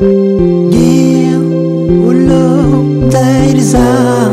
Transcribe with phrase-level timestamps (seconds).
[0.00, 1.40] Give
[2.04, 4.30] what love that is desire,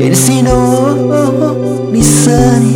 [0.00, 2.67] and see no listen.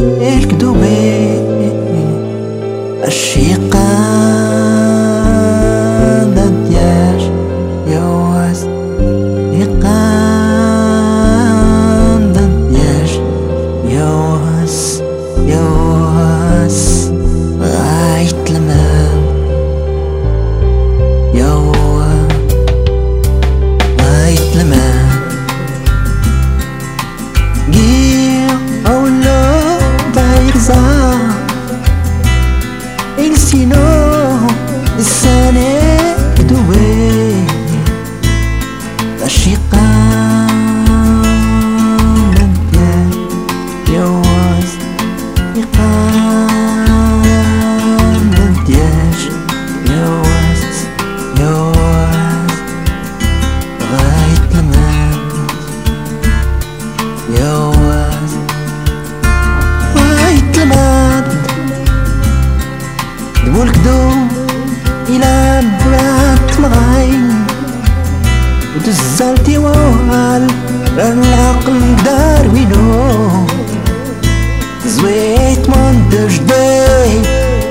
[69.22, 70.48] وتزالتي ووال
[70.98, 73.48] العقل داروينو
[74.86, 77.22] زويت من دجدي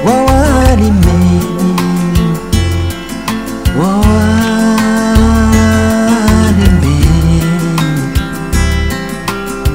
[0.06, 1.76] ووالي مين
[6.46, 8.12] ووالي مين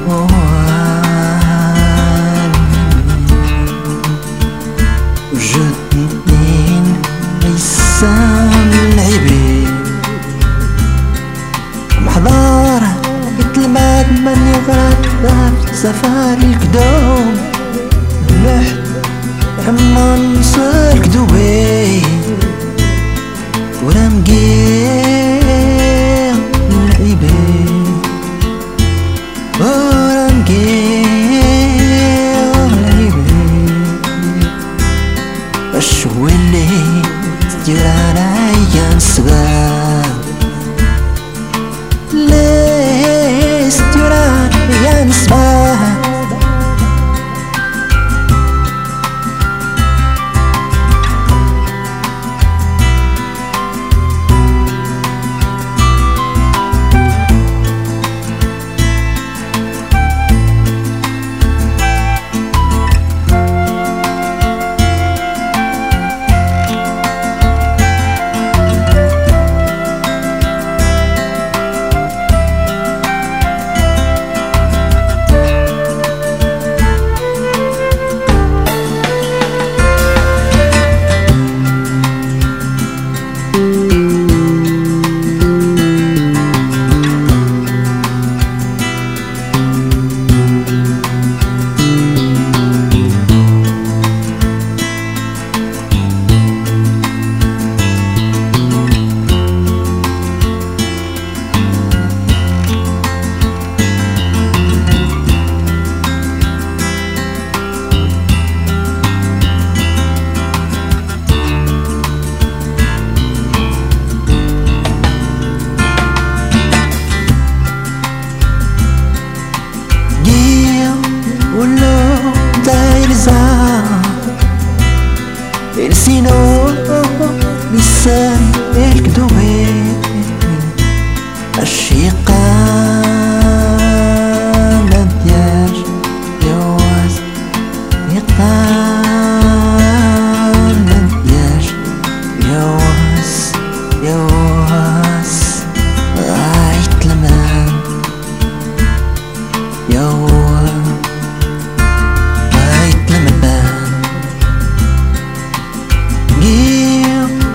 [0.08, 0.32] ووالي
[5.32, 6.84] وجدين
[7.44, 7.62] عيسان
[8.22, 8.35] العبيد
[15.83, 17.33] سفاري القدوم.
[18.45, 18.87] لحد
[19.67, 22.01] عمان سالك دوي
[23.83, 25.43] ولا مقير
[26.71, 27.23] العبيد
[29.59, 31.07] ولا مقير
[32.65, 33.13] العبيد
[35.75, 36.67] الشولي
[37.49, 38.29] ستيرانا
[38.75, 40.01] ينسغا
[42.13, 44.49] ليه ستيرانا
[44.85, 45.66] ينسغا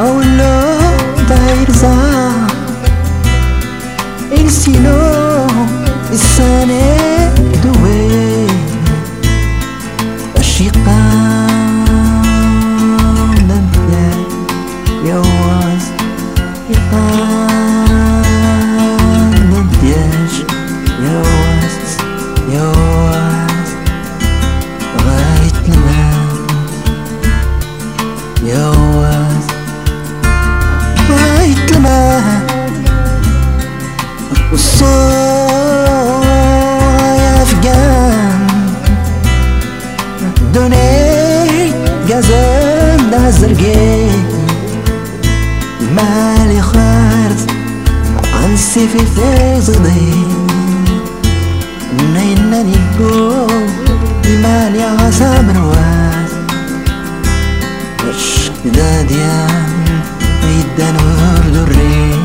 [0.02, 0.54] Aulo
[1.28, 1.94] bayırza
[4.32, 4.98] El sino
[6.12, 7.30] Sane
[7.62, 8.01] duwe
[40.54, 41.72] دوني
[42.08, 44.24] غازان نازرقين
[45.96, 47.50] مالي خارت
[48.34, 50.12] عن السيف في صدي
[52.14, 53.46] نينني بو
[54.42, 56.32] مالي عصا برواز
[58.10, 59.72] اش داديان
[60.44, 62.16] يدان ورد الريح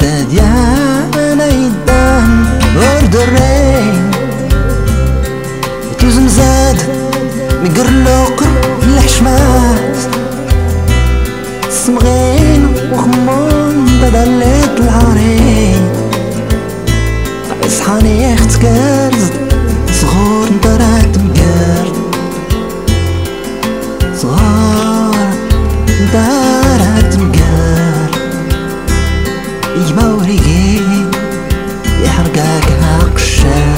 [0.00, 2.46] داديان يدان
[2.76, 3.45] ورد الريح
[7.66, 8.42] مقرلوق
[8.82, 9.96] الحشمات.
[11.70, 15.82] سمغين وخمون بدلت العرين
[17.66, 19.30] إصحاني اختكرز
[19.92, 21.96] صغور نطرات مقرد
[24.16, 25.28] صغار
[26.00, 28.16] نطرات مقرد
[29.90, 30.80] يما وريقي
[32.04, 33.75] يحرقاك هاقشار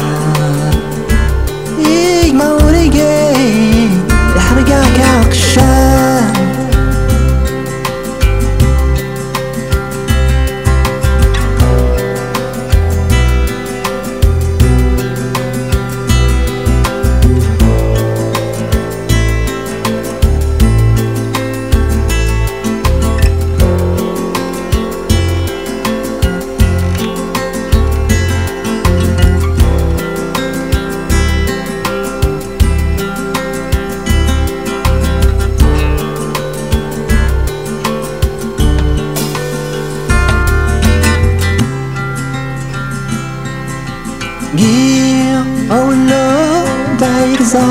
[47.58, 47.66] dairza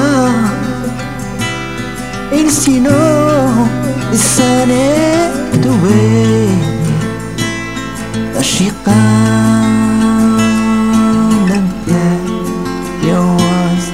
[2.32, 2.92] Il sino
[4.14, 4.88] sane
[5.62, 6.04] duwe
[8.40, 9.00] Ashiqa
[11.50, 12.08] nabya
[13.08, 13.86] Yawaz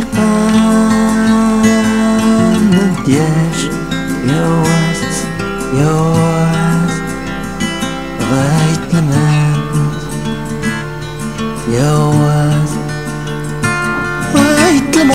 [0.00, 1.52] Iqan